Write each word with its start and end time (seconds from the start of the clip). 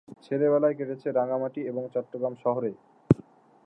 ছেলেবেলা 0.25 0.69
কেটেছে 0.77 1.07
রাঙামাটি 1.11 1.61
এবং 1.61 1.83
চট্টগ্রাম 1.93 2.33
শহরে। 2.43 2.71